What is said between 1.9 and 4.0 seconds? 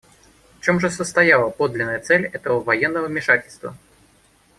цель этого военного вмешательства?